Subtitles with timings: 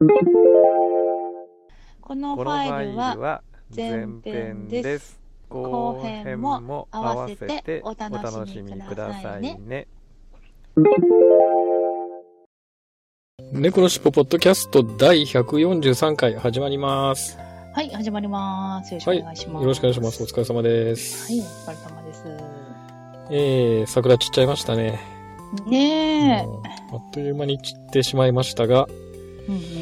[0.00, 0.06] こ
[2.14, 3.42] のファイルは
[3.74, 5.18] 前編です
[5.48, 9.88] 後編も合わせてお楽しみくださいね。
[13.50, 17.36] 猫のしっぽポッドキャスト第143回始まります。
[17.74, 18.94] はい、始まります。
[18.94, 19.62] よろしくお願いします。
[19.62, 20.22] よろしくお願いします。
[20.22, 21.32] お疲れ様です。
[21.32, 22.24] はい、お疲れ様です。
[23.32, 25.00] えー、桜散っちゃいましたね。
[25.66, 26.46] ねえ。
[26.92, 28.86] あっという間に散ってしまいましたが、
[29.48, 29.77] うんうん。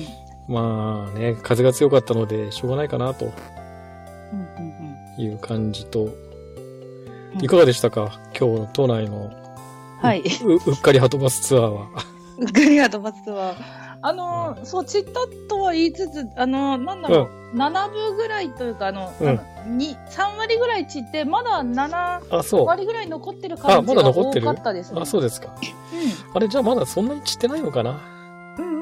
[0.49, 3.27] まあね、風が強かったので、しょうがないかなと。
[3.27, 7.43] うんうんいう感じと、うん。
[7.45, 8.21] いかがでしたか？
[8.39, 9.31] 今日の都内の。
[10.03, 10.23] はい。
[10.45, 11.87] ううっかりハトバスツアーは。
[12.39, 13.55] うっかりアドバスは、
[14.03, 19.29] あの、そう、散ったとは言いつつ、あの、なんだろう、7分ぐらいというか、あの、うん。
[19.29, 19.41] あの
[19.75, 22.67] に3割ぐらい散って、まだ7あ、そう。
[22.67, 24.47] 割ぐらい残ってるあ感じが多まだ残ってる？
[24.47, 25.01] かったですね。
[25.01, 25.49] あ、そうですか。
[26.35, 27.99] あれ、じゃあまだそんなに散ってないのかな？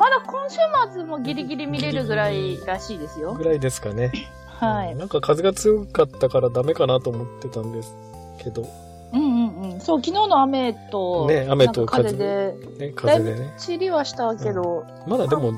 [0.05, 0.58] まだ今週
[0.92, 3.42] 末もギリギリ見れるぐらいらしいですよぐ。
[3.42, 4.12] らいですかね。
[4.48, 4.94] はい。
[4.97, 7.97] なんか風が強かったからダメかなと思ってたんです
[8.38, 8.69] けど、
[9.14, 9.80] うんうんうん。
[9.80, 13.55] そう、昨日の雨と、ね雨と風で、ね、風でね。
[13.56, 15.55] 散りはしたけど、まだでも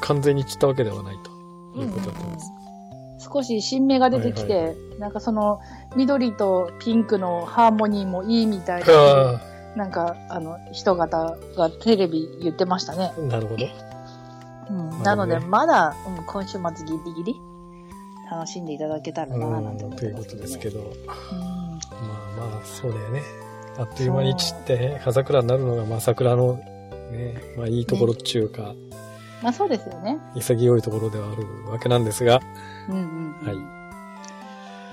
[0.00, 1.16] 完全に散ったわけではない
[1.74, 2.52] ということだったんです。
[3.18, 5.58] 少し新芽が出てきて、はいなんかその、
[5.96, 9.40] 緑とピンクのハーモニーもいいみたいな、あ
[9.76, 13.12] なんか、あの、人方がテレビ言ってましたね。
[13.16, 13.66] あ、なるほど。
[14.70, 15.02] うん。
[15.02, 17.40] なので、まだ、うん、今週末ギリギリ、
[18.30, 20.36] 楽しんでいただけたらな、なんて思っということ。
[20.36, 21.12] ですけど、うんま
[22.46, 23.22] あまあ、そうだよね。
[23.78, 26.54] あっという間に散って、葉桜になるのが、まあ桜の、
[27.10, 28.74] ね、まあいいところっていうか、
[29.42, 30.18] まあそうですよね。
[30.34, 32.40] 潔いところではあるわけなんですが、
[32.88, 33.46] うんうん。
[33.46, 33.82] はい。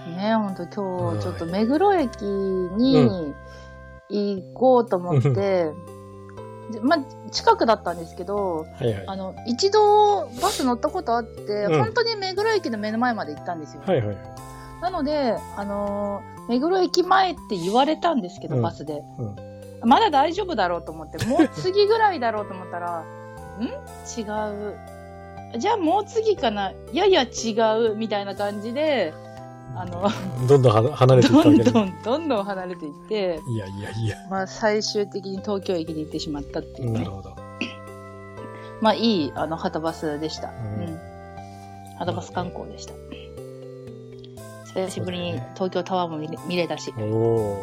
[0.09, 3.33] ね本当今はい日ちょっと目黒駅に
[4.09, 5.29] 行こうと思って、
[6.71, 6.99] でまあ、
[7.31, 9.03] 近くだったんですけど、はいはい。
[9.07, 13.81] あの、一度バス乗ったことあって、うん本当に目黒駅の目の前まで行ったんですよ。
[13.85, 14.17] はいはい。
[14.81, 19.01] なので、あのー目黒駅前って言われたんですけど、うんバスで。
[19.19, 19.35] うん
[19.81, 23.03] まだ大丈夫だろうと思って、もう次ぐらいだろうと思ったら、
[23.59, 23.63] ん？
[23.63, 25.57] 違う。
[25.57, 26.73] じゃあもう次かな？
[26.91, 27.55] やや違
[27.91, 29.13] うみたいな感じで、
[29.75, 30.09] あの、
[30.47, 31.85] どんどんは離れていったどん。
[31.85, 34.17] どんどんどん離れていって、いやいやいや。
[34.29, 37.11] まあ最終的に東京駅に行ってしまったっていうねなる。
[37.11, 37.35] ほど。
[38.81, 40.49] まあいい、あの、はたバスでした。
[40.49, 40.99] ううんん。
[41.97, 42.93] はたバス観光でした。
[44.73, 46.93] 久しぶりに東京タワーも見れ見れたし。
[46.97, 47.59] おお、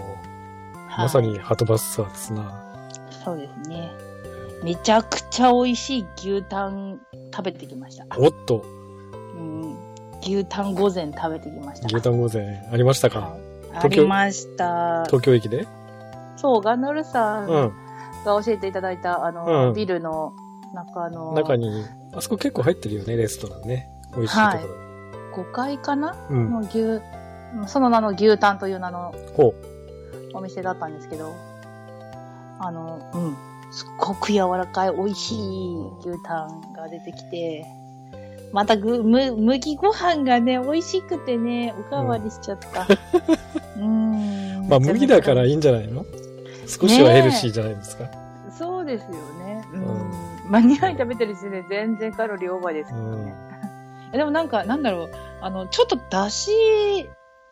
[0.89, 2.63] はいまさにハトバスツアーですな。
[3.25, 3.91] そうですね。
[4.63, 7.01] めちゃくちゃ美味しい牛タン
[7.33, 8.07] 食べてきました。
[8.19, 8.65] おっと、
[9.35, 9.66] うん。
[10.27, 11.87] 牛タン御膳食べてきました。
[11.87, 13.41] 牛タン御膳ありましたか、はい
[13.79, 15.05] ありました。
[15.05, 15.67] 東京駅で？
[16.37, 17.73] そう、ガンダルさんうん。
[18.25, 20.33] が教えていただいた、あの、うんビルの
[20.75, 23.89] 中の、中に、あそこ結構入ってるよね、レストランね。
[24.15, 24.67] 美味しいとこ
[25.37, 25.43] ろ。
[25.45, 26.17] 5階かな？
[26.31, 26.51] うん。
[26.51, 27.03] の牛、
[27.67, 29.55] その名の牛タンという名のほ
[30.33, 31.35] お店だったんですけど、
[32.59, 33.37] あの、うん。
[33.73, 37.67] すっごく柔らかい美味しい牛タンが出てきて、
[38.53, 42.83] またぐ、む、麦ご飯がね、美味しくてね、おかわりしちゃった。
[42.83, 44.65] うーん。
[44.67, 44.69] う。
[44.69, 46.05] まあ、麦だからいいんじゃないの？
[46.67, 48.05] 少しはヘルシーじゃないですか。
[48.59, 49.65] そうですよね。
[49.73, 49.83] うん。
[49.83, 50.11] うん
[50.49, 53.35] まあ、2杯食べてる時点で全然カロリーオーバーですけうんどね。。
[54.13, 56.51] でもなんか、なんだろう、あの、ちょっとだし、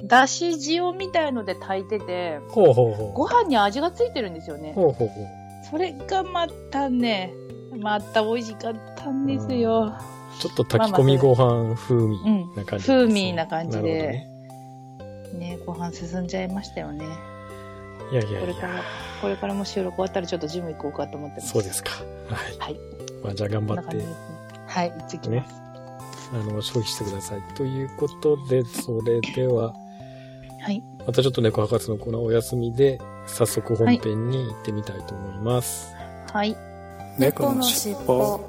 [0.03, 4.75] だし塩みたいので炊いてて、ほうほうほご飯に味がついてるんですよねう。。
[4.75, 5.27] ほうほうほう。
[5.71, 7.33] それがまたね、
[7.79, 9.93] また美味しかったんですよ。
[10.41, 12.55] ちょっと炊き込みご飯風味うん。
[12.55, 14.27] な感じ、風味な感じで、
[15.35, 17.07] ね、ご飯進んじゃいましたよね。
[18.13, 18.41] いやいやいや。
[18.41, 18.83] これから、
[19.23, 21.53] これからも収録終わったらちょっとジム行こうかと思ってます。
[21.53, 21.91] そうですか。
[22.29, 22.59] はい。
[22.59, 22.77] はい。
[23.23, 24.05] まあ、じゃあ頑張って。
[24.67, 25.55] はい、行ってきます。
[26.33, 27.43] あの、消費してください。
[27.55, 29.75] ということで、それでは、
[30.61, 30.83] はい。
[31.07, 35.95] またちょっと猫博士のコーナーお休みで、早速本編に行ってみたいと思います。
[36.33, 36.57] はい。
[37.19, 38.41] 猫のしっぽ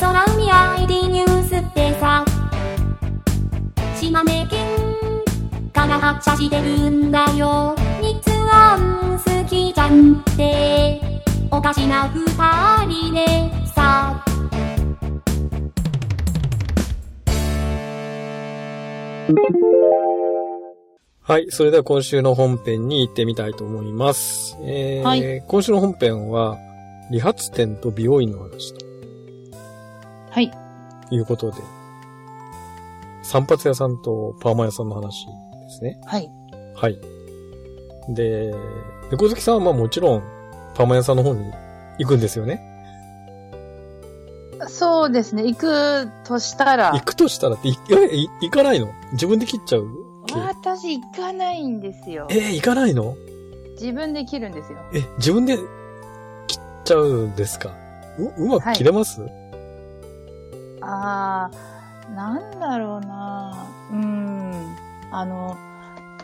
[0.00, 0.50] 空海
[0.82, 2.24] ID ニュースってさ
[3.98, 4.66] 島根県
[5.72, 7.74] から発車してるんだよ。
[8.00, 8.14] 日
[8.50, 11.00] 安好きじゃんって
[11.50, 12.26] おかしな二
[12.86, 13.26] 人で
[13.74, 14.22] さ。
[21.26, 21.46] はい。
[21.50, 24.56] それでは今週の本編に行ってみたいと思います。
[24.60, 26.56] えーはい今週の本編は、
[27.10, 28.86] 理髪店と美容院の話と
[30.30, 30.52] はい。
[31.10, 31.56] いうことで、
[33.24, 36.00] 散髪屋さんとパーマ屋さんの話ですね。
[36.06, 36.30] はい。
[36.76, 37.00] はい。
[38.10, 38.54] で、
[39.10, 40.22] 猫好きさんはまあもちろん、
[40.76, 41.52] パーマ屋さんの方に
[41.98, 42.62] 行くんですよね。
[44.68, 45.42] そうですね。
[45.42, 48.92] 行くとしたら行、くとしたらって、いえい行かないの？
[49.14, 49.88] 自分で切っちゃう？
[50.38, 52.34] 私行かないんですよえ。
[52.34, 53.16] ー、行かないの？
[53.80, 54.78] 自分で切るんですよ。
[54.94, 55.62] え、自分で切
[56.58, 57.70] っちゃうんですか？
[58.18, 59.22] う、うまく切れます、
[60.80, 64.76] あー、なんだろうなうん。
[65.10, 65.56] あの、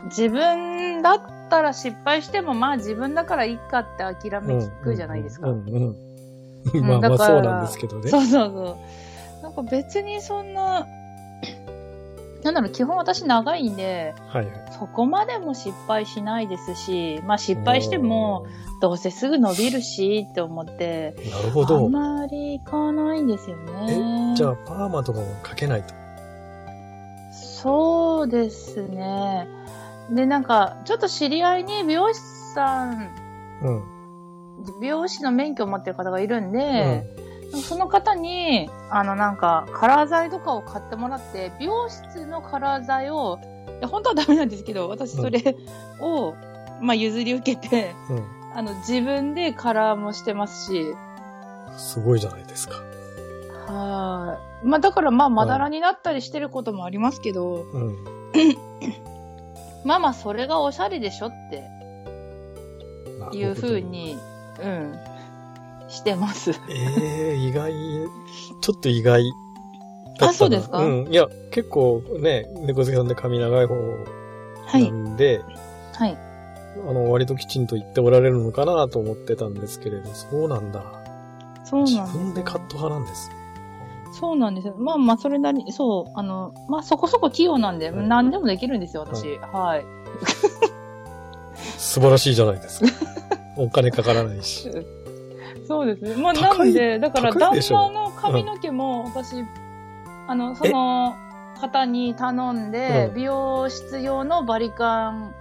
[0.04, 1.20] 自分だっ
[1.50, 5.50] たら失敗しても、まあ自分だからいいかって諦め聞くじゃないですか。
[5.50, 5.96] うんうん
[6.74, 6.80] うん。
[6.80, 8.08] んまあまあそうなんですけどね。
[8.08, 8.78] そうそうそ
[9.40, 9.42] う。
[9.42, 10.86] なんか別にそんな、
[12.42, 14.54] なんだろう、基本私長いんで、はいはい。
[14.78, 18.46] そこまでも失敗しないですし、まあ失敗しても、
[18.80, 21.92] どうせすぐ伸びるしって思って、なるほあどん。
[21.92, 24.32] まり行かないんですよね。
[24.32, 25.94] え、じゃあパーマとかもかけないと。
[27.32, 29.46] そうですね。
[30.10, 32.20] で、なんか、ちょっと知り合いに美容師
[32.54, 33.08] さん、
[33.62, 33.82] うん。
[34.80, 37.04] 美容師の免許を持ってる方がいるんで、
[37.60, 43.38] その方に、あの、なんか、カラー剤とかを買ってもらって、美容室のカラー剤を、
[43.78, 45.56] いや、本当はダメなんですけど、私それ
[46.00, 46.34] を、
[46.80, 48.16] まあ、譲り受けて、うん。
[48.16, 48.24] うん。
[48.54, 50.94] あの、自分でカラーもしてますし、
[51.76, 52.76] すごいじゃないですか。
[53.66, 54.66] はい。
[54.66, 57.96] まあ、だからまあ、まだらになったりしてることもありますけど、うん。
[59.84, 61.64] まあまあ、それがおしゃれでしょって
[63.36, 63.80] いう風。
[63.82, 64.16] に、
[64.60, 64.98] うん、
[65.92, 66.50] してます。
[66.68, 67.72] ええ意外、
[68.60, 70.30] ちょっと意外だったな。
[70.30, 70.78] あそうですか？
[70.78, 71.08] うん。
[71.08, 73.80] いや、結構ね、猫好きさんで髪長い方は。
[74.72, 75.42] ないんで、
[75.94, 76.16] はい。
[76.88, 80.82] あの、割ときちんと言っておられるのかなと思ってたんですけれど、そうなんだ。
[81.60, 83.30] 自そうなんですよ分でカット派なんです。
[84.18, 84.74] そうなんですよ。
[84.78, 89.36] まあまあ、それなりに、そう、あの、まあそこそこ器用なんで、うん何でもできるんですよ、私。
[89.38, 89.84] はい。
[91.78, 92.86] 素晴らしいじゃないですか。
[93.56, 94.70] お金かからないし。
[95.72, 96.22] そうですね。
[96.22, 99.42] まあ、高ないんで、だから旦那の髪の毛も、私、
[100.28, 101.16] あの、その
[101.58, 105.34] 方に頼んで、うん美容室用のバリカン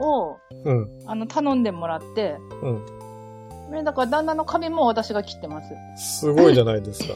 [0.00, 0.88] を、うん。
[1.06, 3.70] あの、頼んでもらって、うん。
[3.70, 6.20] ねだから旦那の髪も私が切ってます。
[6.20, 7.14] すごいじゃないですか。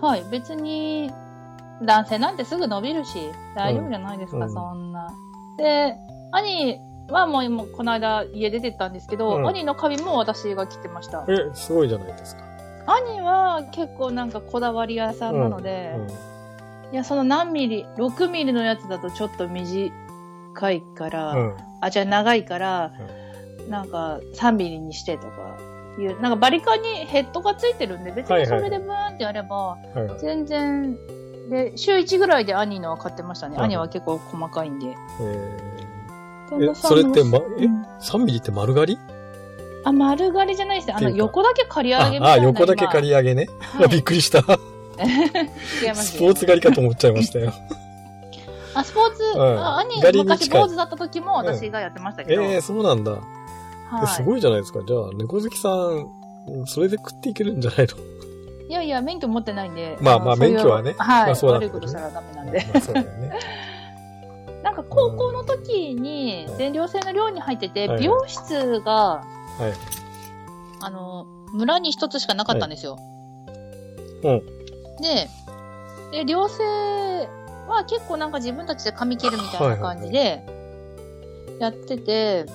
[0.06, 0.24] はい。
[0.30, 1.10] 別に、
[1.82, 3.18] 男性なんてすぐ伸びるし、
[3.54, 5.12] 大丈夫じゃないですか、うんそんな。
[5.58, 5.96] で、
[6.32, 11.24] 兄はもう今、この間家出てったんですけど、うん兄の髪も私が切ってました。
[11.28, 12.42] え、すごいじゃないですか。
[12.86, 15.96] 兄は結構なんかこだわり屋さんなので、
[16.92, 19.90] いや、その何ミリ、6ミリのやつだとちょっと短
[20.70, 21.38] いから、うん。
[21.38, 21.56] うん。
[21.80, 22.92] あ、じゃあ長いから、
[23.68, 25.56] なんか3ミリにしてとか
[25.98, 30.20] いう、なんかバリカンにヘッドがついてるんで、別にそれでブーンってやれば、はいはい。
[30.20, 30.96] 全然、
[31.50, 33.56] で、週1ぐらいで兄のは買ってましたね。
[33.56, 34.94] うん兄は結構細かいんで。
[35.20, 35.75] え旦
[36.50, 38.98] 那さんもそれってまえうんー、3ミリって丸刈り？
[39.84, 40.94] あ、丸刈りじゃないですね。
[40.96, 42.42] あの、横だけ刈り上あげみたいな。
[42.42, 43.46] あ、横だけ刈り上げね。
[43.60, 44.40] はい びっくりした。
[44.42, 47.52] スポーツ刈りかと思っちゃいましたよ。
[48.74, 52.42] あ、スポーツ、うんあ兄、刈りに昔坊主だった時も私がやってましたけど。
[52.42, 53.12] ええそうなんだ。
[53.12, 53.20] は
[54.04, 54.06] い。
[54.08, 54.80] すごいじゃないですか。
[54.86, 56.06] じゃあ、猫好きさん、
[56.66, 57.96] それで食っていけるんじゃないの？
[58.68, 59.96] いやいや、免許持ってないんで。
[60.00, 61.26] まあまあ免許はねはい。
[61.26, 62.66] まあそうだ悪いことしたらダメなんで。
[62.74, 63.38] まあそうだよね。
[64.76, 69.24] か高校の時に全寮制の寮に入ってて、はい美容室が、は
[69.68, 69.72] い。
[70.80, 72.98] あの、村に一つしかなかったんですよ。
[74.22, 74.42] うん。
[75.00, 75.28] で、
[76.12, 76.62] で、寮生
[77.66, 80.44] は結構なんか自分たちで髪切るみたいな感じで、
[81.58, 82.46] やってて、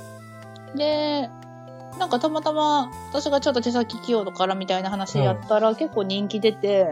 [0.75, 1.29] で、
[1.99, 6.83] なんかたまたま私がちょっと手先器用だからみたいな話やったら結構人気出て、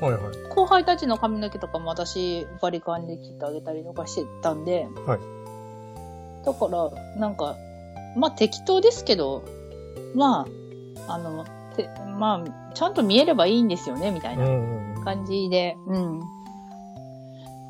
[0.00, 0.22] はいはい。
[0.50, 5.36] 後輩たちの髪の毛とかも私バリカンで切ってあげたりとかしてたんで、はい
[6.46, 7.56] だから、なんか、
[8.16, 9.42] まあ適当ですけど、
[10.14, 10.46] ま
[11.06, 11.44] あ、あの、
[11.76, 15.04] てまあ、ちゃんと見えればいいんですよね、みたいうなんうん。
[15.04, 16.20] 感じで、うん。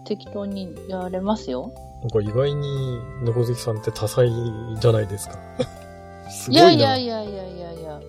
[0.05, 1.73] 適当にやれますよ。
[2.03, 4.31] なんか意外に猫好きさんって多彩
[4.79, 5.39] じゃないですか。
[6.31, 6.83] すいごいな。
[6.83, 8.01] やいやいやいやいやいや。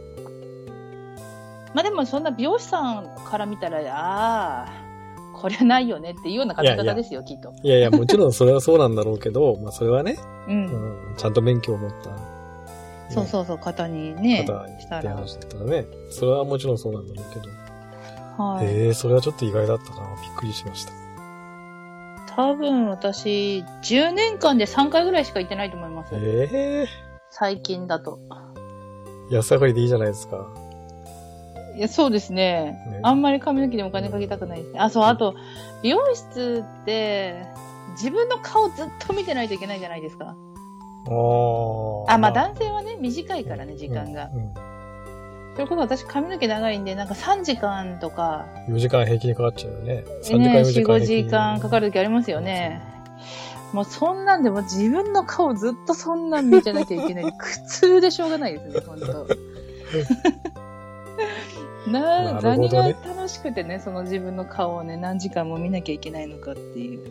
[1.74, 4.88] まあでもそんな美容師さんから見たら、ああ、
[5.34, 7.54] これはないよねっていうような髪型ですよ、きっと。
[7.64, 10.52] いやいや、もちろんそれはそうなんだろうけど、 まあそれはね、う。
[10.52, 12.10] うんん、ちゃんと免許を持った
[13.14, 15.00] そうそうそう、肩にね、肩にしたら。
[15.00, 15.86] って話だったらね。
[16.10, 18.44] それはもちろんそうなんだろうけど。
[18.44, 18.66] はい。
[18.66, 20.02] ええそれはちょっと意外だったな。
[20.22, 20.94] びっくりしました。
[22.36, 26.14] 多分私、10年間で3回ぐらいしか行ってないと思います。
[26.14, 27.07] ええ
[27.39, 28.17] 最近だと。
[29.29, 30.48] 安上がりでいいじゃないですか。
[31.75, 32.82] いや、そうですね。
[32.89, 34.79] ねあんまり髪の毛にお金かけたくないですね。
[34.79, 35.36] あ、そう、あと、
[35.84, 37.46] 美容室って、
[37.91, 40.36] 自分の顔ずっと見てないといけないじゃないですか。
[42.10, 44.32] あまあ男性はね、短いからね、時間が。
[44.34, 44.53] うん。
[45.53, 50.03] それこそ私髪の毛長いんで、なんか3時間とか、4時間平均にかかっちゃうよね。
[50.24, 51.25] 3時間ね、4時4、5間平均。
[51.25, 52.97] 時間かかる時ありますよね。
[53.74, 57.32] もうそんなんでも自分の顔ずっとそんなん見てなきゃいけない。
[57.38, 59.28] 苦痛でしょうがないですね、本当
[61.92, 67.00] ななるほど何ねが楽しくてね、その自分の顔をね、何時間も見なきゃいけないのかっていう。
[67.04, 67.10] う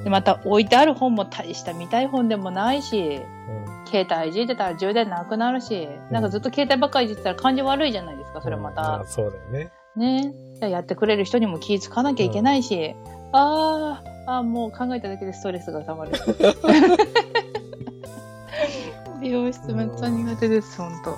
[0.00, 9.06] んで、また置いてある本も大した見たい本でもないし、うん携帯いじってたら充電なくなるし、なんかずっと携帯ばっかりいじってたら感じ悪いじゃないですか、それまうんたあ。
[9.06, 9.72] そうだよね。
[9.96, 10.70] ね。
[10.70, 12.94] やってくれる人にも気ぃつかなきゃいけないし、
[13.32, 16.12] あーあー、もう考えただけでストレスが溜まる。
[19.22, 21.14] 美容室めっちゃ苦手です、ほんと。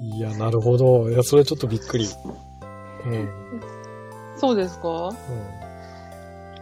[0.00, 1.10] いや、なるほど。
[1.10, 2.06] いや、それちょっとびっくり。
[3.06, 3.28] うん。
[4.36, 5.10] そうですか？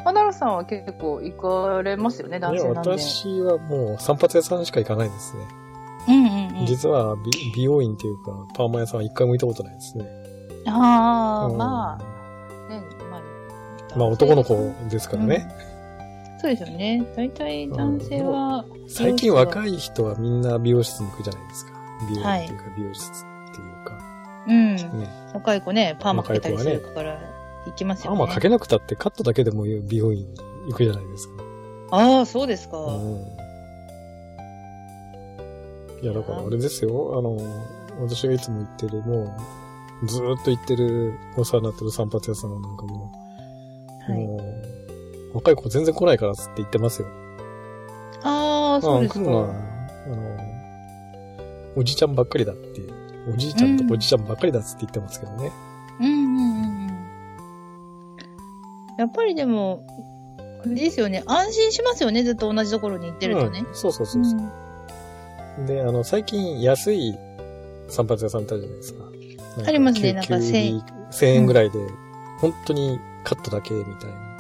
[0.05, 2.91] アナルさんは結構行かれますよね、男いや、性なんで。
[2.91, 5.43] 私はもう散髪屋さんしか行かないですね。
[6.09, 6.67] うんうんうん。
[6.67, 10.05] 実は美美容院っていうか、パーマ屋さんは一回も行ったことないですね。
[10.67, 12.05] ああ、うんまあ、
[12.69, 15.49] ね、まあ、まあ男の子ですからね。
[16.41, 17.05] そうですよね。
[17.17, 21.73] 大体男性は、最近若い人はみんな美容室に行くじゃないですか。
[22.09, 23.13] 美容はいっていうか美容室っ
[23.55, 23.99] ていうか。
[24.49, 24.77] うん。
[24.77, 25.09] ね。
[25.35, 27.21] 若い子ね、パーマかけたりするから、
[27.67, 28.25] 行きますパよね。
[28.25, 30.27] ーマかけなくたってカットだけでも美容院
[30.69, 31.45] 行くじゃないですか。
[31.93, 32.79] ああ、そうですか。
[32.79, 33.23] うん。
[36.03, 37.19] いや、だからあれですよ。
[37.19, 37.39] あの、
[38.01, 39.31] 私がいつも行ってる、もう、
[40.05, 43.13] ずーっと行ってる、お世話になってる散髪屋さんなんかも、
[44.09, 44.19] はい。
[44.19, 44.37] も
[45.33, 47.09] う、若い子全然来ないからって言ってますよ。
[48.23, 49.21] ああ、そうですか。
[49.21, 49.47] あの、
[51.77, 52.83] おじちゃんばっかりだって、
[53.33, 55.53] おじいちゃんとおじちゃんばっかりだっつって言ってますけどね。
[56.01, 56.89] うんうんうんうん。
[58.99, 59.87] やっぱりでも、
[60.65, 61.23] あれですよね。
[61.27, 62.23] 安心しますよね。
[62.25, 63.71] ずっと同じところに行ってるとねう。
[63.71, 64.41] んそうそうそうそう
[65.65, 65.67] う。
[65.67, 67.17] で、あの、最近安い
[67.89, 69.12] 散髪屋さんってあるじゃないですか。
[69.67, 71.79] ありますねなんか急に1000円ぐらいで、
[72.41, 74.33] 本当にカットだけみたいな。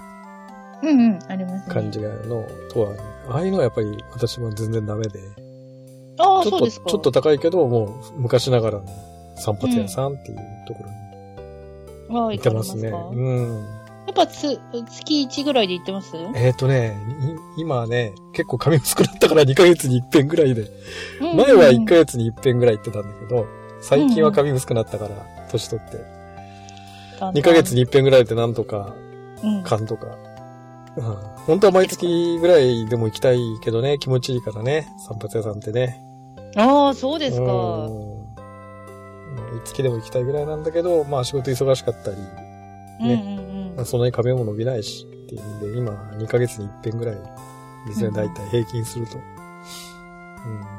[0.82, 1.74] うんうん、ありますね。
[1.74, 2.96] 感じがあるのとは、
[3.28, 5.20] ああいうのはやっぱり私も全然ダメで、
[6.18, 6.90] ああ、ちょっと、そうですか。
[6.90, 8.84] ちょっと高いけど、もう昔ながらの
[9.36, 10.84] 散髪屋さんっていうとこ
[12.08, 12.96] ろに行ってますすか？
[12.96, 13.64] うん。
[14.04, 14.58] やっぱつ、
[14.90, 16.16] 月1ぐらいで行ってます？
[16.34, 16.96] えっ、とね、
[17.56, 20.68] い今はね、結構髪薄くなったから2ヶ月に一遍ぐらいで、
[21.20, 23.46] 前は1ヶ月に一遍ぐらい行ってたんだけど、
[23.82, 25.98] 最近は髪薄くなったから、年取って。
[27.20, 27.76] 2ヶ月に。
[27.76, 28.94] に一遍ぐらいでなんとか、
[29.42, 29.62] うん。
[29.62, 30.16] 勘とか。
[30.96, 31.02] うん、
[31.46, 36.00] 本当は毎月ぐらいでも行きたいけどね、気持ちいいからね、散髪屋さんってね。
[36.56, 37.44] ああ、そうですか。
[37.44, 37.90] う
[39.54, 39.56] ん。
[39.56, 42.16] いつきでも行きたいぐらいなんだけど、まあ仕事忙しかったり、
[43.00, 43.14] うんう
[43.72, 47.14] んまあそんなに髪も伸びないしっていうんで、今2ヶ月に一遍ぐらい
[47.86, 49.16] ですね、うんだいたい平均すると。
[49.16, 50.71] うん。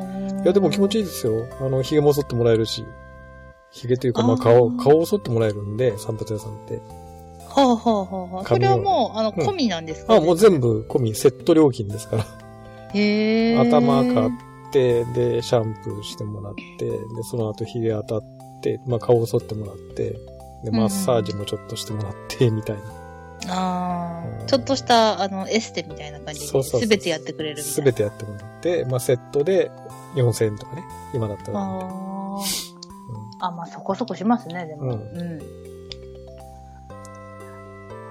[0.00, 0.42] うん。
[0.42, 1.02] いや、でも気持ちいい。
[1.02, 1.46] いですよ。
[1.60, 2.84] あの、髭も剃ってもらえるし。
[3.70, 6.80] 髭というか、まあ顔、顔を剃ってもらえるんで、散髪屋さんって。
[7.48, 8.44] はあはあはあはあ。
[8.44, 12.24] それはもう、あの、うん込みなんですか、あ、もう全部込み、セット料金ですから。
[12.94, 13.56] へえ。
[13.58, 14.30] 頭買っ
[14.72, 16.98] て、で、シャンプーしてもらって、で、
[17.30, 18.22] その後髭当たっ
[18.62, 20.16] て、まあ顔を剃ってもらって、
[20.64, 22.82] で、マッサージもちょっとしてもらって、みたいな。
[23.48, 27.74] ああ、うんちょっとした、あの、エステみたいな感じで、そうそうそうすべてやってくれるみたいな。
[27.74, 29.70] すべてやってもらって、まあセットで
[30.16, 30.84] 4000円とかね。
[31.14, 31.60] 今だったら。
[33.38, 34.82] あまあそこそこしますね、でも。
[34.82, 35.42] うんうん。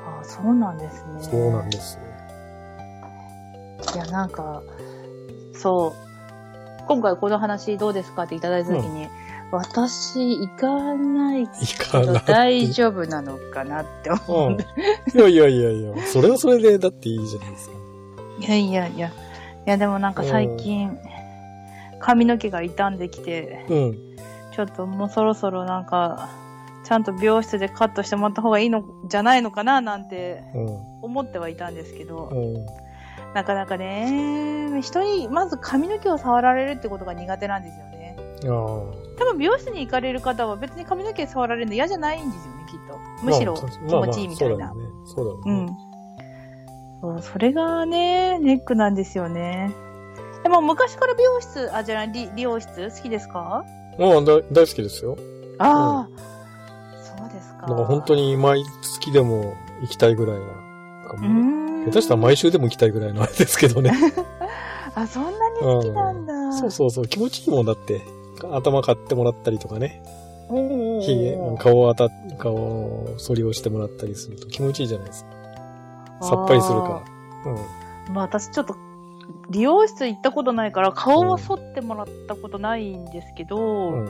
[0.06, 1.22] あーそうなんですね。
[1.22, 2.02] そうなんですよ。
[3.96, 4.62] いや、なんか、
[5.54, 6.06] そう。
[6.88, 9.08] 今回この話どうですかっていただいたときに、
[9.52, 12.14] 私行かないけど。
[12.26, 14.52] 大丈夫なのかなって思う。
[14.52, 14.60] うん。
[15.18, 17.76] いやいやいやいや、それはそれでだっていいじゃないですか。
[18.42, 19.08] いやいやいや。
[19.08, 19.12] い
[19.66, 21.00] や、でもなんか最近、
[22.00, 23.94] 髪の毛が傷んできて、うん。
[24.54, 26.30] ちょっともうそろそろなんか、
[26.84, 30.68] ちゃんと美容室でカットしてもらった方がいいのじゃないのかななんてうん。
[31.02, 32.66] 思ってはいたんですけど、うん。
[33.34, 38.16] なかなかね、人にまず髪の毛を触られるってことが苦手なんですよね。
[38.42, 43.00] 多分美容室に行かれる方は別に髪の毛触られるの嫌じゃないんですよね、きっと。
[43.24, 44.58] むしろまあ気持ちいいみたいな。
[44.58, 45.42] まあまあそうだよね。
[45.42, 45.76] そうだろうね。
[47.02, 47.22] うん。
[47.22, 49.74] そう、それがね、ネックなんですよね。
[50.46, 53.66] でも昔から美容室、あ、じゃあ、理理容室好きですか？
[53.98, 55.18] もう大大好きですよ。
[55.58, 56.10] ああ、
[57.02, 57.62] そうですか。
[57.62, 60.46] だから本当に毎月でも行きたいぐらいな。
[61.10, 61.92] 下ん。
[61.92, 63.92] 手したら毎週でも行きたいぐらいのあれですけどね。
[64.94, 66.54] あ、そんなに好きなんだ。
[66.54, 68.04] そうそうそう、気持ちいいもんだって。
[68.52, 70.04] 頭買ってもらったりとかね。
[71.02, 76.28] ひげ、顔を当たっ、顔を剃りをしてもらったりすると気持ちいいじゃないですか。
[76.28, 77.02] さっぱりするか
[77.46, 77.52] ら。
[77.52, 77.56] うん。
[77.56, 77.62] ら。
[78.14, 78.76] まあ私ちょっと、
[79.50, 84.08] 理容室行ったことないから、顔は剃ってもらったことないんですけど、いうん。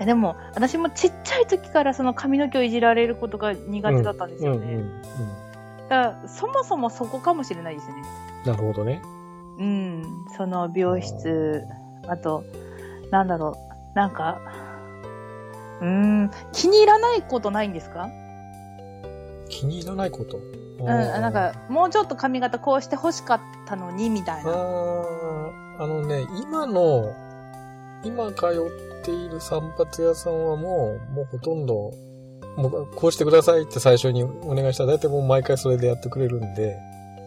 [0.00, 4.52] やでも、私もちっちゃい時からその髪の毛をいじられることが苦手だったんですうん。
[4.54, 4.60] うん。
[4.60, 4.74] よね。
[4.74, 5.02] うん。
[5.88, 7.94] だから、そもそもそこかもしれないですね。
[8.46, 9.02] なるほどね。
[9.58, 10.24] うん。
[10.36, 11.64] その美容室、
[12.08, 12.44] あと、
[13.10, 13.56] なんだろ
[13.94, 14.40] う、なんか、
[15.80, 18.08] うーん、気に入らないことないんですか？
[19.48, 20.38] 気に入らないこと？
[20.82, 24.52] うん、なんか、もうちょっと髪型こうして欲しかったのに、みたいあな。
[24.52, 27.14] ーあのね、今の、
[28.04, 28.46] 今通
[29.00, 31.92] っている散髪屋さんはもう、もうほとんど、
[32.56, 36.76] もうこうしてくださいって最初にお願いしたら、だいたいもう毎回それでやってくれるんで、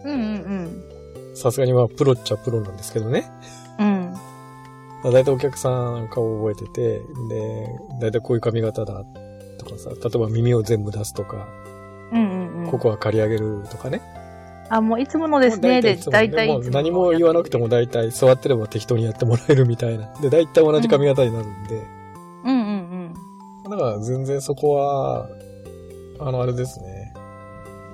[0.03, 0.83] うんうん
[1.35, 3.29] さすがにまあプロっちゃプロなんですけどね。
[3.79, 4.15] うん。
[5.03, 5.11] うん。
[5.11, 5.69] だいたいお客さ
[5.99, 7.67] ん顔を覚えてて、で、
[7.99, 9.03] だいたいこういう髪型だ
[9.57, 11.45] とかさ、例えば耳を全部出すとか、
[12.13, 12.44] うんうんうん。
[12.69, 14.01] ここは刈り上げるとかね。
[14.69, 15.81] あ、もういつものですね。
[15.81, 20.07] で、大体もう何も言わなくても大体座ってれば適当にやってもらえるみたいな。
[20.21, 21.81] で、大体同じ髪型になるんで、
[22.45, 22.85] うんうん
[23.69, 25.27] だから全然そこは、
[26.19, 27.13] あの、あれですね。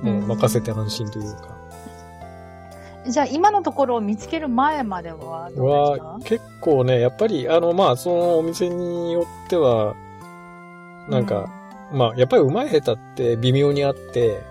[0.01, 1.55] もう任せて安心というか。
[3.05, 3.11] うん。
[3.11, 9.95] じゃあ、今のところを見つける前まではどうでしたは、結構ね、やっぱり、あの、まあ、そのお店によっては、
[11.07, 11.49] なんか、、
[11.93, 14.41] まあ、やっぱり上手い下手って微妙にあって、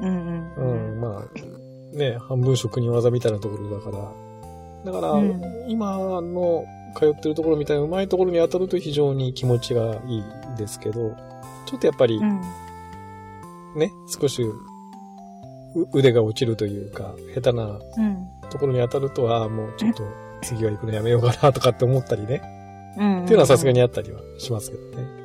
[0.00, 0.52] うんう。
[0.56, 4.12] うんん、まあ、ね、半分職人技みたいなところだから。
[4.84, 10.24] だから、うん今の通ってるところみたいな上手いところに当たると非常に気持ちがいい
[10.56, 11.16] ですけど、
[11.66, 12.40] ちょっとやっぱりうん。
[13.76, 14.54] ね、少しう
[15.92, 18.28] 腕が落ちるというか、下手なうん。
[18.50, 20.04] ところに当たると、ああ、もうちょっと
[20.42, 22.42] 次は行くのやめようかなとかって思ったりね。
[22.96, 23.24] うん。
[23.24, 25.23] っていうのはさすがにあったりはしますけどね。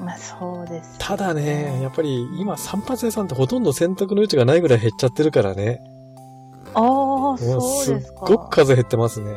[0.00, 0.98] まあ、そうです。
[0.98, 5.82] ただね、やっぱり今散髪屋さんってほとんど選択の余地がないぐらい減っちゃってるからね。
[6.74, 8.20] ああ、そうすっですか。
[8.20, 9.32] ごく数減ってますね。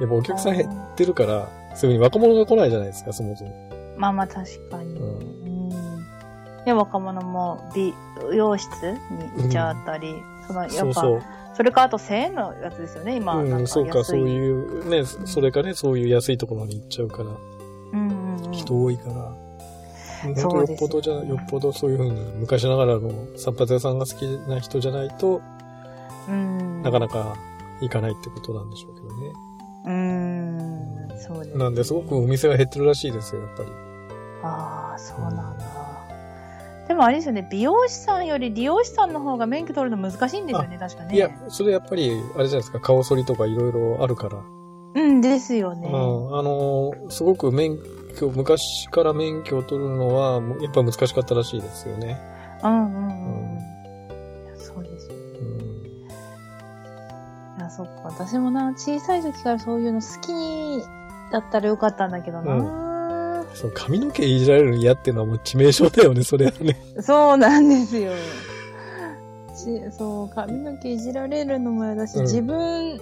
[0.00, 3.52] やっぱお客さん減ってるから、そういうふうに若者が来ないじゃないですか、そもそも。
[3.96, 4.94] まあまあ、確かに。
[4.94, 6.04] ううん。
[6.64, 7.94] で、若者も美
[8.34, 8.98] 容室に
[9.42, 10.14] 行っちゃったり、
[10.46, 11.22] その、やっぱ、そうそう。
[11.54, 13.36] それかあと1000円のやつですよね、今。
[13.36, 14.32] うん、そうか、そう安い。
[14.32, 18.52] いう、ね、それかね、そういう安いところに行っちゃうから、うんうんうん。
[18.52, 19.41] 人多いから。
[20.22, 25.40] 本当よっぽどじゃ、よっぽどそういうふうに、昔ながらの散髪屋さんが好きな人じゃないと、
[26.28, 26.82] うん。
[26.82, 27.36] なかなか
[27.80, 29.32] 行かないってことなんでしょうけどね。
[29.84, 33.68] うーん、そうです、なんで、すごくお店が減ってるらしいですよ、やっぱり。
[34.42, 35.64] ああ、そうなんだ。
[36.88, 41.14] でもあれですよね、美容師さんより理容師さんの方が免許取るの難しいんですよね、確かね。
[41.14, 44.38] いや、それやっぱり、あれじゃないですか、顔剃りとかいろいろあるから。
[44.94, 45.88] うんですよね。
[45.88, 45.94] うん、
[46.38, 47.78] あのーすごく免
[48.12, 52.20] 許、昔から免許を取るのは、やっぱ難しかったらしいですよね。
[52.62, 53.08] うんうんうんう
[53.56, 53.58] ん。
[53.58, 53.60] い
[54.48, 55.20] やそうですよね。
[55.40, 55.44] う
[57.56, 57.92] ん、いや、そっか。
[58.04, 60.28] 私もな、小さい時からそういうの好き
[61.32, 66.76] だったらよかったんだけどな、そう、髪の毛いじられるの嫌っていうのはもう致命傷だよね、それはね。
[67.00, 68.12] そうなんですよ。
[69.54, 73.00] しそう、髪の毛いじられるのも嫌だし、うん自分、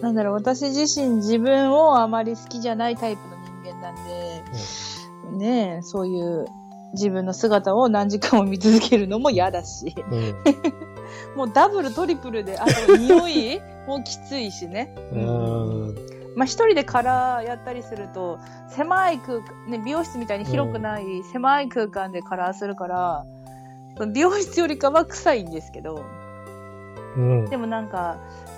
[0.00, 4.29] なんだろう、私自身自分をあまり好きじゃないタイプの人間なんで、
[5.32, 6.46] ねえ、そういう
[6.92, 10.34] 自分の姿を何時間も見続けるのも嫌だし、うん。
[11.36, 14.94] もうダブルトリプルで、あと匂い もきついしね。
[15.12, 15.94] うん。
[16.36, 23.24] まあ一人でカラーやったりすると、狭い空間、ね、美容室みたいに広くない狭い空間でカラーするから、
[23.96, 26.04] その美容室よりかは臭いんですけど、
[27.16, 27.50] うん。
[27.50, 28.16] でもなんか、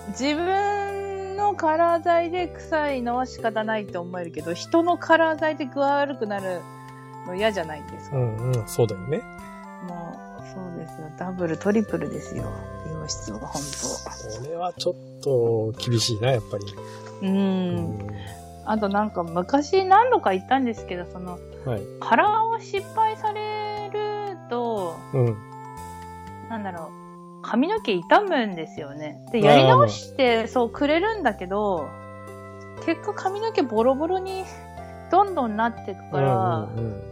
[0.09, 1.12] 自分
[1.43, 6.61] のカラー剤で臭いのは仕方ないって思えるけど、人のカラー剤で具合悪くなる
[7.27, 8.17] の嫌じゃないですか。
[8.17, 9.23] うん、うん、そうだよね。
[9.87, 11.11] もう、そうですよ。
[11.19, 12.45] ダブル、トリプルですよ。
[12.87, 13.69] 美容室は、ほんと。
[14.45, 16.65] これはちょっと厳しいな、やっぱり。
[17.23, 17.27] う。
[17.27, 17.99] うん
[18.65, 21.83] あとなんか昔何度か言ったんですけど、その、はい。
[21.99, 25.37] カラーを失敗されると、うん。
[26.49, 27.02] なんだろう、
[27.53, 29.21] 髪の毛傷むんですよね。
[29.31, 31.87] で、やり直して、そう、くれるんだけど、
[32.87, 34.45] 結果髪の毛ボロボロに
[35.13, 37.03] どんどんなっていくから、うん、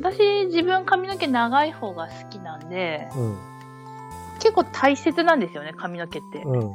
[0.00, 3.38] 私自分髪の毛長い方が好きなんで、うん。
[4.40, 6.42] 結構大切なんですよね、髪の毛って。
[6.42, 6.74] うん。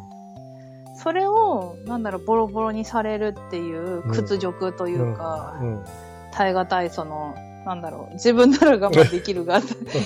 [0.96, 5.86] それを、なんだろう、ボロボロにされるっていう屈辱というか、うん。
[6.32, 9.62] 耐え難い、その、なんだろう、自分なら我慢できるが、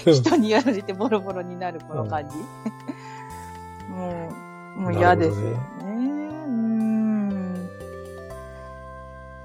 [0.05, 2.35] 人にやられてボロボロになるこの感じ。
[3.89, 4.29] も
[4.77, 5.59] う、もう嫌ですよね。
[5.79, 7.69] うーん。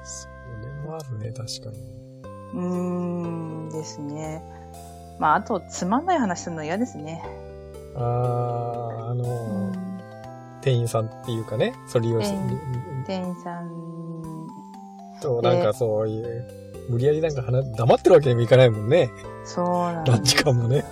[0.03, 0.29] そ
[0.63, 1.79] れもあるね、確かに。
[2.55, 3.27] うー
[3.67, 4.43] んですね。
[5.21, 7.23] まあ、あと、つまんない話するの嫌ですね。
[7.95, 9.73] あー、あうの、ん。
[10.63, 12.59] 店員さんっていうかね、それ利用し店
[13.07, 13.71] 店員さん、
[15.21, 16.60] と、なんかそういう、
[16.91, 19.11] 無理やりなんか話、黙ってるわけにもいかないもんね。
[19.45, 20.85] そうなんランチ間もね。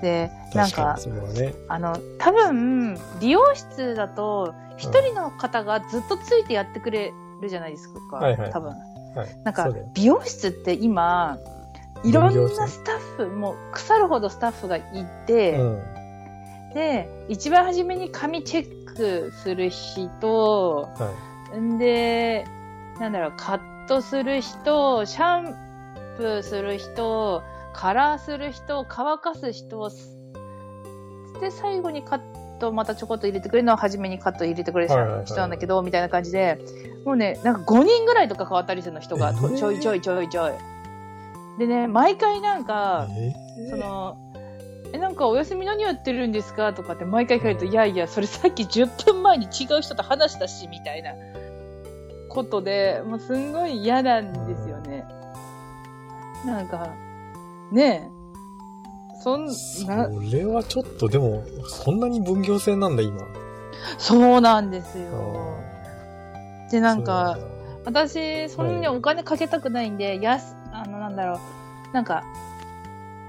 [0.00, 1.54] で、なんかそれはね。
[1.68, 8.16] あの、多分、理容室だと、一人の方がずっとついてやってくれるじゃないですか。
[8.16, 8.70] はいはい多分。
[8.70, 9.40] はい。
[9.44, 11.38] なんか美容室って今、
[12.04, 14.82] いろんなスタッフ、もう腐るほどスタッフがい
[15.26, 15.82] て、うん。
[16.74, 21.12] で、一番初めに髪チェックする人、は
[21.56, 22.44] んで、
[22.98, 25.54] なんだろう、カットする人、シャン
[26.16, 27.42] プーする人、
[27.72, 29.90] カラーする人、乾かす人、
[31.40, 32.20] で、最後にカッ
[32.58, 36.58] トまたちょこっと入れてくれるのは初めにカット入れてくれる人なんだけど、みたいな感じで、
[37.04, 40.52] もうね、なんか5人ぐらいとか変わったりするの人が、えーちょいちょいちょいちょい。
[41.58, 42.64] でね、毎回なんい。
[42.64, 43.32] か、え
[43.70, 44.16] その、
[44.92, 46.72] え、なんかお休み何やってるんですか？
[46.74, 51.12] とかって毎回聞かれると、いやいや、それさっき10分前に違う人と話したし、みたいな
[52.32, 55.04] ことで、もうすんごい嫌なんですよね。
[56.44, 56.88] なんか、
[57.70, 59.86] ねえ、そんな、そ
[60.32, 63.20] れはちょっと、でも、そんなに分業制なんだ、今。
[63.98, 65.56] そうなんですよ。
[66.68, 67.38] あで、なんか、
[67.84, 71.36] 私、そんなにお金かけたくないんで、やす、あの、なんだろ
[71.90, 72.24] う、なんか、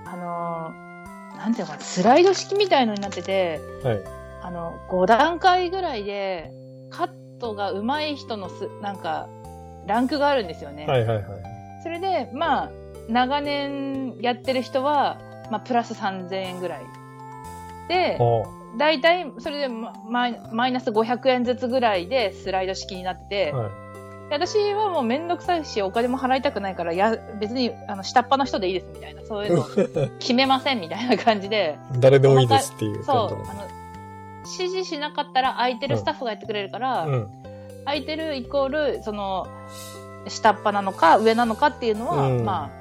[0.05, 4.01] あのー、なんていうのかな、スライド式みたいのになってて、はい。
[4.41, 6.51] あの、5段階ぐらいで、
[6.89, 9.27] カットが上手い人のす、なんか、
[9.85, 10.85] ランクがあるんですよね。
[10.85, 11.25] はいはいはい。
[11.83, 12.71] それで、まあ、
[13.09, 15.19] 長年やってる人は、
[15.51, 16.85] まあ、プラス3000円ぐらい。
[17.89, 23.57] で、あだいたい、それでまマイマイナス500円ずつぐらいでスライド式になってて、あ。
[23.57, 23.83] はい。
[24.29, 29.65] で私はもうめんどくさいし、お金も払いたくないから、や、別に、あの、下っ端の人でいいですみたいな、そういうの
[30.19, 33.67] 決めませんみたいな感じで、 誰でもいいですっていうそう、あの、
[34.45, 37.27] 指示しなかったら空いてるスタッフがやってくれるから、うん。
[37.85, 39.47] 空いてるイコール、その、
[40.27, 42.71] 下っ端なのか上なのかっていうのは、うんま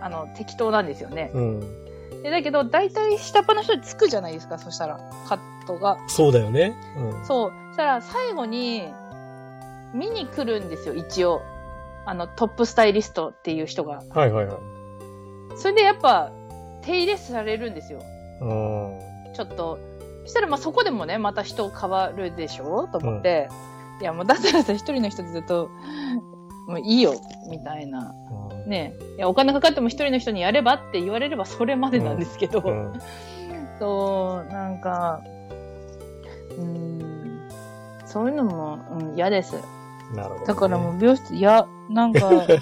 [0.00, 1.30] あ、あの、適当なんですよね。
[1.34, 2.22] うん。
[2.22, 5.98] でだけど、大体下っ端の人につくじゃないですか、そしたら、カットが。
[6.08, 6.74] そうだよね。
[6.96, 7.24] うん。
[7.24, 7.52] そう。
[7.68, 8.88] そしたら、最後に、
[9.94, 11.42] 見に来るんですよ、一応。
[12.06, 14.02] あの、トップスタイリストっていう人が。
[14.10, 14.56] はいはいはい。
[15.56, 16.30] それでやっぱ、
[16.82, 18.00] 手入れされるんですよ。
[18.40, 19.34] うん。
[19.34, 19.78] ちょっと。
[20.24, 23.48] そしたら、まあ、そこでもね、また人変わるでしょと思って。
[24.00, 25.70] いや、もう、だったらさ、一人の人でずっと、
[26.66, 27.14] もういいよ、
[27.50, 28.14] みたいな。
[28.66, 32.60] ねいや、お金かかっても一人の人にやればって言われればそれまでなんですけど。
[32.60, 32.92] うん。
[33.78, 35.22] そう、なんか、
[36.50, 37.40] うーん、
[38.04, 39.56] そういうのも、うん、嫌です。
[40.14, 40.46] なるほど、ね。
[40.46, 42.28] だからもう美容室、いや、なんか、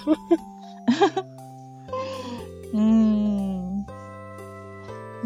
[2.73, 3.38] うーん。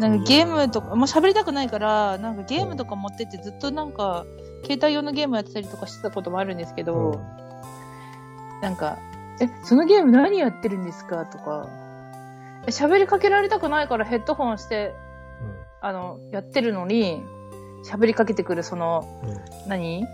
[0.03, 4.25] なんかゲームとか、もう喋りたくないから、なんかゲームとか持ってってずっとなんか、
[4.63, 8.61] 携帯用のゲームやってたりとかしてたこともあるんですけど、うん。
[8.61, 8.97] なんか、
[9.39, 11.69] え、そのゲーム何やってるんですかとか、
[12.65, 14.93] え喋りかけられたくないからヘッドホンして、
[15.79, 17.23] あの、やってるのに、
[17.89, 19.29] 喋りかけてくるその、うん。
[19.29, 19.39] うん。
[19.67, 20.05] 何？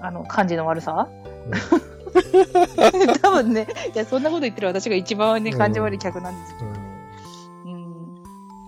[0.00, 1.08] あの、感じの悪さ？
[3.22, 6.58] 多分ね、いや、そんなこと言ってる私が一番ね、うん感じ悪い客なんですよ。
[6.62, 6.68] うん。
[6.70, 6.75] うん。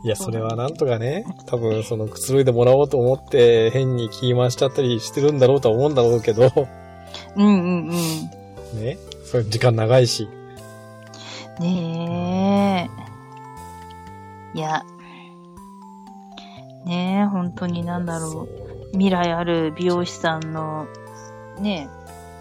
[0.08, 6.50] いや、それはなんとかね、多分そのくつろいでもらおうと思って変に気回しちゃったりしてるんだろうとは思うんだろうけど、
[7.36, 8.80] うんうんうん。
[8.80, 8.96] ね。
[9.26, 10.26] そういう時間長いし。
[11.60, 12.88] ね
[14.54, 14.58] え。
[14.58, 14.82] いや。
[16.86, 18.92] ねえ、本当になんだろう。
[18.92, 20.86] 未来ある美容師さんの、
[21.60, 21.90] ね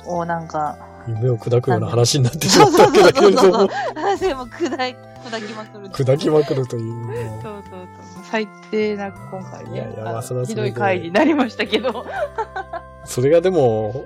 [0.05, 3.67] え、をなんか、夢を砕くような話になってしまったわけだけれども、
[4.21, 5.87] でも砕い、砕きまくる。
[5.89, 7.41] 砕きまくるという。
[7.41, 8.23] そうそうそう。
[8.23, 9.71] 最低な今回ね。
[9.73, 12.05] いやいやそれひどい回になりましたけど。
[13.05, 14.05] それがでも、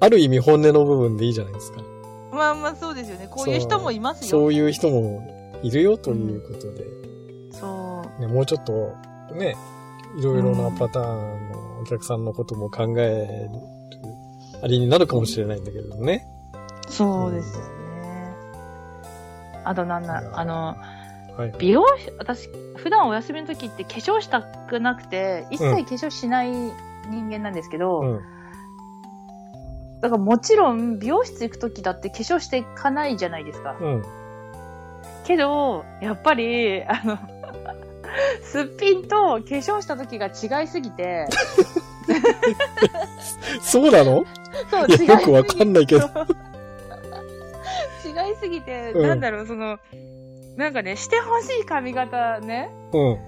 [0.00, 1.80] ある意味本音の部分でいいじゃないですか。
[2.32, 3.28] まあまあそうですよね。
[3.30, 4.28] こういう人もいますよ。
[4.28, 6.84] そういう人もいるよということで、
[7.52, 8.20] そう。
[8.20, 8.94] ね、もうちょっと、
[9.34, 9.56] ね、
[10.18, 13.60] いろいろなパターンのお客さんのことも考える、
[14.62, 16.26] あれになるかもしれないんだけれどもね。
[16.88, 17.75] そうですよね。
[19.68, 20.76] あとなんあの、
[21.36, 21.54] はい。
[21.58, 28.20] 美容師、私、普段お休みの時って化粧したくなくて、一切化粧しない人間なんですけど、うん。
[30.00, 33.76] だからもちろん美容室行く時だって化粧していかないじゃないですか。
[33.78, 34.02] うん。
[35.24, 37.18] けど、やっぱり、あの、
[38.42, 41.26] すっぴんと化粧した時が違いすぎて、
[43.60, 44.24] そうなの？
[44.70, 46.08] そう、違いよくわかんないけど。
[48.40, 49.78] すぎて、うんなんだろう、その、
[50.56, 53.18] なんかね、してほしい髪型ね、うん。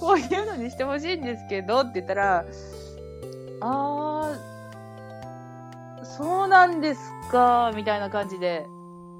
[0.00, 2.44] こういうのにしてほしいんですけどって言ったら、
[3.60, 7.00] あー、そうなんです
[7.30, 8.66] か、みたいな感じで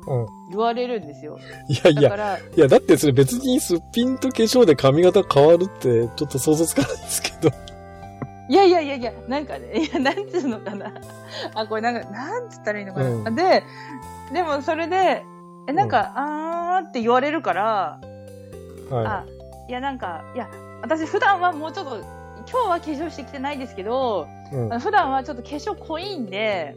[0.07, 0.27] うん。
[0.51, 1.39] 言われるんですよ。
[1.69, 7.51] いやいや、いや、だってそれ別にすっぴんと化粧で髪型変わるって、ちょっと想像つかないですけど。
[8.49, 10.93] いやいやいやいや、なんかね、いや、なんつうのかな。
[11.55, 13.11] あ、これなんか、なんつったらいいのかな。
[13.11, 13.65] うんで、
[14.33, 15.25] でもそれで、
[15.69, 18.01] え、なんか、あーって言われるから、
[18.91, 19.25] はあ、
[19.69, 20.49] いやなんか、いや、
[20.83, 21.97] 私普段はもうちょっと、
[22.49, 24.57] 今日は化粧してきてないですけど、い。
[24.57, 26.77] うん普段はちょっと化粧濃いんで、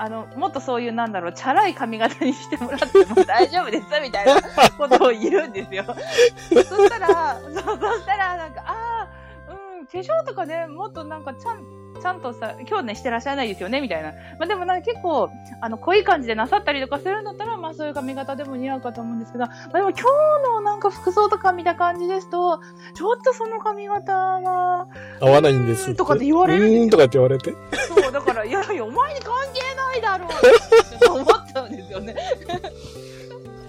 [0.00, 4.40] あの、もっとそういう、なんだろう、チャラい髪型にしてもらっても大丈夫です、みたいな
[4.78, 5.84] ことを言うんですよ。
[5.84, 9.08] そしたら、そう、そしたら、なんか、あ
[9.48, 11.62] あ、うん、化粧とかね、もっとなんか、ちゃん、
[12.00, 14.12] ちゃんとさ、今日ね、してらっしゃらないですよね、みたいな。
[14.38, 20.04] まあでもなんか結構、あの、濃い感じでなさったりとかするんだったら、まあそういう髪型でも似合うかと思うんですけど、まあでも今日
[20.44, 22.60] のなんか服装とか見た感じですと、
[22.94, 24.88] ちょっとその髪型は、
[25.20, 25.94] 合わないんです。
[25.94, 27.54] とかって言われるうーんとかって言われて？
[27.88, 32.16] そう、だから、いやいや、お前に関係ないだろうって思っちゃうんですよね。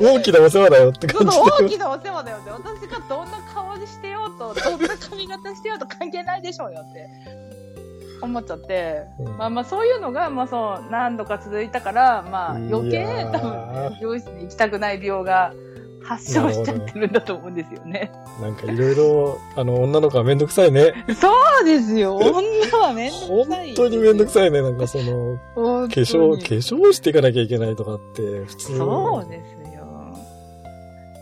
[0.04, 7.51] 大きなお世話だよってそ感じ大きなお世話だよって、私がどんな顔にしてようと、どんな髪型してようと関係ないでしょうよって。
[8.22, 15.54] 思っちゃって、うんまあまあそういうのが、まあそう、何度か続いたから、まあ余計多分、美容室に行きたくない病が
[16.04, 18.12] 発症しちゃってるんだと思うんですよね。
[18.42, 20.94] なんかいろいろ、あの、女の子はめんどくさいね。
[21.20, 21.30] そ
[21.62, 22.16] うですよ。
[22.16, 23.74] 女はめんど本くさい。
[23.76, 24.62] 当にめんどくさいね。
[24.62, 28.78] なんかその、化粧、化粧していかなきゃいけないとかって、普通。
[28.78, 29.62] そうですよ。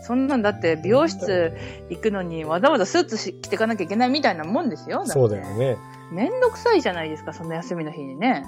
[0.02, 1.52] そんなんだって美容室
[1.88, 5.02] 行くのにわざわざスーツし着てかなきゃいけないみたいなもんですよ。
[5.06, 5.76] そうだよね。
[6.12, 8.44] ねめんどくさいじゃないですか、そんな休みの日にね。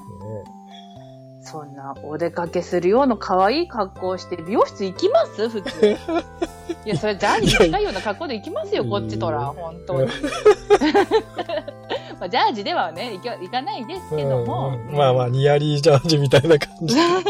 [1.44, 5.48] そんなお出かけするような可愛い格好をして美容室行きます？
[5.48, 5.96] 普通。
[6.84, 10.08] いや、それジャージに近いような格好で行きますよ、こっちとら、本当に。
[12.22, 14.78] まあ、ジャージではね、行か行かないですけども。
[14.88, 16.94] うんまあまあ、 nearly ジャージみたいな感じ。
[16.94, 17.24] そ う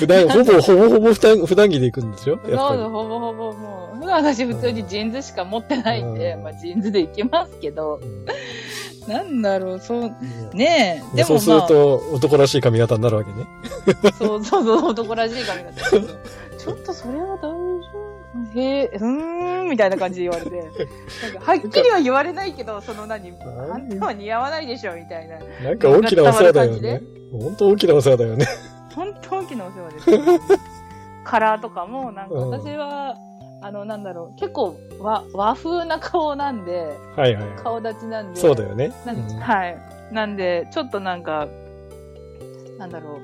[0.00, 2.38] 普段、ほぼ、ほぼほぼ普段、普段着で行くんですよ。
[2.46, 8.00] やっぱそう、ほぼほぼもう、普段私普通にジーンズしか持ってないんで、うんまあジーンズで行きますけど、
[9.06, 10.14] なんだろう、そう、
[10.52, 13.46] いねえ、やそうするでもまあ、と、男らしい髪型になるわけね。
[14.18, 15.90] そうそうそう、男らしい髪型。
[15.90, 17.48] ちょっとそれは大丈
[17.94, 18.07] 夫
[18.54, 20.56] へえ、うーん、みたいな感じで言われて。
[21.22, 23.32] なんか、はっきりは言われないけど、その何、
[23.72, 25.38] あんたは似合わないでしょ、みたいな。
[25.64, 27.02] なんか大きなお世話だよね。
[27.32, 28.46] 本当大きなお世話だよね。
[28.94, 30.06] 本当大きなお世話です。
[31.24, 33.16] カラーとかも、なんかうん私は、
[33.60, 38.34] あの、なんだろう、結構和和風な顔なんで、はいはいは顔立ちなんい。
[38.34, 38.40] で。
[38.40, 38.92] そうだよね。
[39.40, 39.78] はい。
[40.12, 41.48] なんで、ちょっとなんか、
[42.78, 43.20] なんだろう、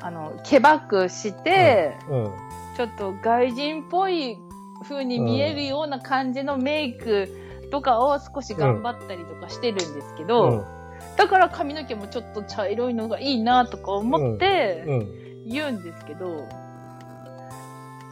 [0.00, 2.32] あの、けばくして、うん。
[2.78, 4.38] ちょっと外人っぽい
[4.84, 7.28] 風に見えるような感じのメイク
[7.72, 10.64] とかを少し頑張ったりとかしてるんですけど、うん。
[11.16, 15.44] だから髪の毛もちょっと茶色いのがいいなとか思ってうん。
[15.48, 16.46] 言うんですけど、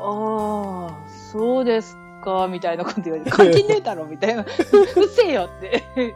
[0.00, 4.42] ああ、そうですか、みたいなこと言われて、関係ねえだろ、みたいな。
[4.42, 4.48] うっ
[5.08, 5.84] せえよって。
[5.96, 6.14] ね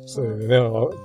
[0.06, 0.58] そうね。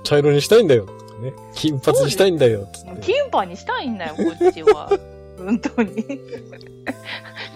[0.04, 0.86] 茶色にしたいんだよ。
[0.86, 1.34] とかね。
[1.54, 2.66] 金髪にしたいんだよ。
[2.72, 3.00] つって。
[3.02, 4.90] キンパにしたいんだよ、こっちは。
[5.38, 5.94] 本当に。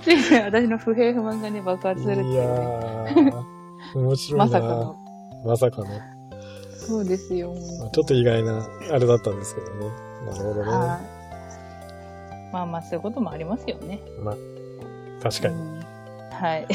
[0.03, 2.51] ついつい私の不平不満がね、爆発するっていやいう
[3.25, 3.33] ね。
[3.95, 4.97] ー、面白いなまさかの。
[5.45, 5.87] まさかの。
[6.77, 7.55] そうですよ。
[7.81, 9.91] まあちょっと意外な、あれだったんですけどね。
[10.27, 10.71] なるほどね。
[10.71, 11.01] は
[12.51, 12.53] い。
[12.53, 14.01] まあまあ、そういうこともありますよね。
[14.23, 14.37] まあ、
[15.23, 15.55] 確かに。
[15.55, 15.81] うん
[16.41, 16.67] はい。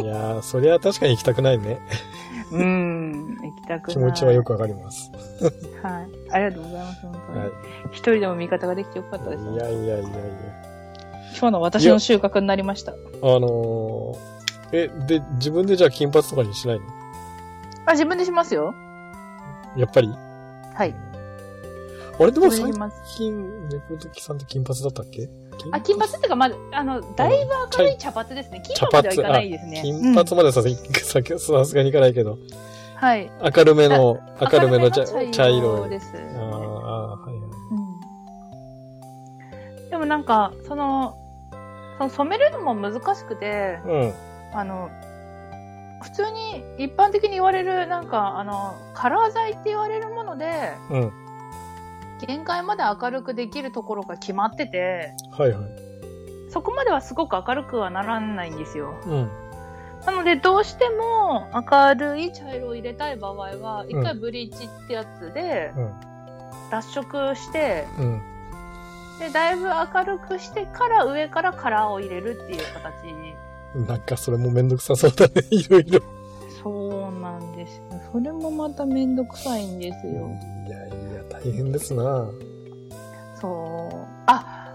[0.00, 1.78] いやー、そりゃ確かに行きたくないね。
[2.52, 3.38] うん。
[3.42, 3.90] 行きたく。
[3.90, 5.10] 気持ちはよくわかります。
[5.82, 6.08] はい。
[6.30, 7.38] ありがとうございます、本当に。
[7.38, 7.46] は
[7.86, 9.42] 一人でも味方ができてよかったです。
[9.42, 9.46] い。
[9.46, 10.08] いやいやいやいや。
[11.34, 12.92] 今日の私の収穫になりました。
[12.92, 14.16] あのー、
[14.72, 16.86] え、で、自分でじゃあ金髪とかにしないの？
[17.86, 18.74] あ、自分でしますよ。
[19.76, 20.08] やっぱり？
[20.74, 20.94] はい。
[22.22, 22.72] あれでも最。
[23.16, 25.28] 近、猫好きさんって金髪だったっけ？
[25.72, 28.62] あ、金髪っていうか、まず、あの、だいぶ明るい茶髪ですね。
[28.64, 29.80] 金髪まではいかないですね。
[29.82, 30.62] 金髪まで さ
[31.64, 32.38] すがにいかないけど、うん
[32.96, 33.28] はい。
[33.56, 35.90] 明るめの、明るめの茶茶色い。
[35.90, 36.12] です。
[36.14, 37.50] あーあー、はいはい。
[37.72, 37.92] うん
[39.90, 41.14] でもなんか、その、
[41.98, 44.12] その染めるのも難しくて、うん。
[44.54, 44.88] あの、
[46.02, 51.12] 普通に一般的に言われる、なんか、あの、カラー剤って言われるもので、うん。
[52.26, 55.62] 限界まで明るくできるところが決まってて、はいはい。
[56.50, 58.94] そこまではすごく明るくはならないんですよ。
[59.06, 59.30] うん。
[60.04, 65.92] なので、どうしても明るい茶色を入れたい場合は、一回ブリーチってやつでうん。
[66.70, 68.22] 脱色して、うん。
[69.18, 73.86] で、だいぶ明るくしてから上からカラーを入れるっていう形。
[73.86, 76.00] なんかそれもめんどくさそうだね、いろいろ。
[76.62, 77.82] そうなんですよ。
[78.12, 80.30] それもまためんどくさいんですよ。
[80.66, 80.96] いやいや、
[81.32, 82.30] 大変ですな。
[83.40, 84.06] そう。
[84.26, 84.72] あ、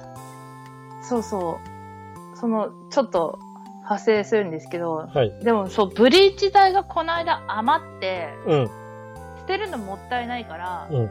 [1.02, 2.38] そうそう。
[2.38, 3.40] その、ちょっと
[3.84, 5.32] 派生するんですけど、はい。
[5.44, 8.68] でもそう、ブリーチ剤がこの間余って、うん。
[9.40, 11.10] 捨てるのもったいないから、うん。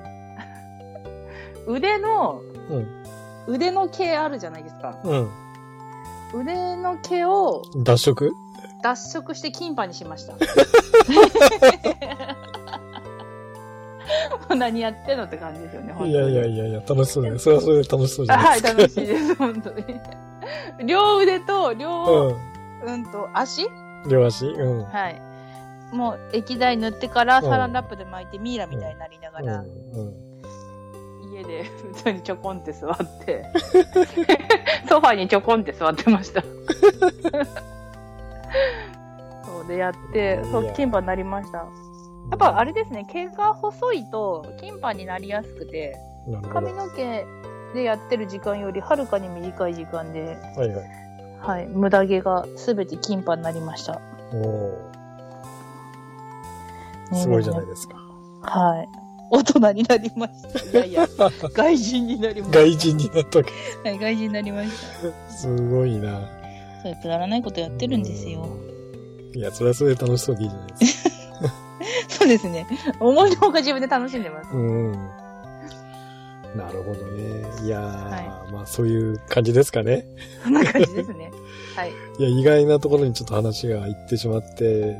[1.74, 2.86] 腕の、うん。
[3.46, 4.98] 腕の毛あるじゃないですか。
[5.04, 5.30] うん。
[6.34, 8.34] 腕の毛を脱色？
[8.82, 10.34] 脱色してキンパにしました。
[14.48, 17.38] もう何やってんのって感じですよね、いやいやいやいや、楽しそうだね。
[17.38, 18.80] それはそれで楽しそうじゃなはいい、ですか。
[18.82, 19.84] 楽しいです、本当に。
[20.86, 22.36] 両腕と両、う
[22.86, 23.64] うんと、足？
[23.64, 23.68] ん。
[24.08, 24.46] 両足？
[24.46, 24.84] うん。
[24.84, 25.20] はい。
[25.92, 29.46] もう液体塗ってからうんサランラップで巻いてミイラみたいになりながうん。
[29.46, 30.14] ら、うん。
[31.32, 33.44] 家で普通にちょこんって座って、
[34.88, 36.42] ソファにちょこんって座ってました。
[39.44, 41.66] そうでやって、そ、いうやキンパになりました。
[42.30, 45.96] やっぱあれですね、毛が細いとキンパになりやすくて。
[46.52, 47.24] 髪の毛
[47.74, 51.06] でやってる時間よりはるかに短い時間で、はいはい。
[51.38, 54.00] はい、無駄毛がすべてキンパになりました。
[54.32, 54.76] お
[57.14, 57.94] すごいじゃないですか。
[58.42, 58.88] はい。
[59.30, 60.78] 大人になりました。
[60.78, 61.06] いやいや、
[61.54, 62.58] 外人になりました。
[62.60, 63.88] 外人になったわけ。
[63.88, 64.70] はい、外人になりまし
[65.28, 65.32] た。
[65.32, 66.20] すごいな。
[66.82, 68.46] そうくだらないことやってるんですよ。
[69.34, 71.10] いや、それはそれで楽しそうでいいじゃないですか。
[72.08, 72.66] そうですね。
[73.00, 74.50] 思いのほか自分で楽しんでます。
[74.52, 74.92] うん。
[76.56, 77.44] なるほどね。
[77.64, 80.06] いやー、はまあそういう感じですかね。
[80.42, 81.30] そんな感じですね。
[81.76, 81.92] はい。
[82.18, 84.96] いや、意外なところにちょっと話が行ってしまって、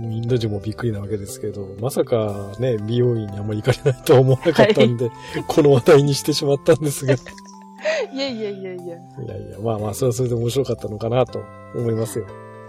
[0.00, 5.10] インド人もびっくりなわけですけど、まさかね、美容院にあんまり行かれないとは思わなかったんで、
[5.48, 7.16] この話題にしてしまったんですが、い
[8.14, 8.94] いやいやいやいや。
[9.26, 11.42] やいや、まあまあ、それはそれで面白かったのかなと
[11.74, 12.26] 思いますよ。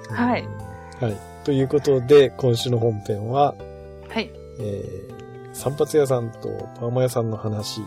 [0.10, 1.08] はいうん。
[1.08, 1.33] はい。
[1.44, 3.56] ということで、今週の本編は、
[4.10, 4.32] はい。
[4.60, 7.82] えー、散髪屋さんとパーマ屋さんの話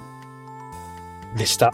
[1.37, 1.73] でした。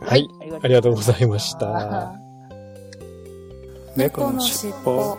[0.00, 0.28] はい。
[0.62, 2.14] ありがとうございました。
[3.96, 5.16] 猫のしっぽ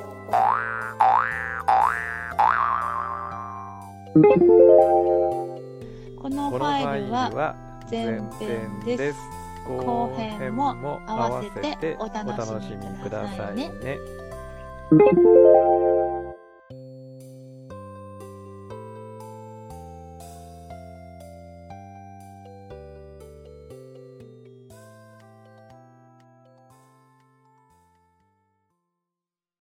[6.21, 7.55] このファイルは
[7.89, 9.25] 前前編編でですす。
[9.67, 13.71] 後後編編もも合合わわせておお楽しみくださいね。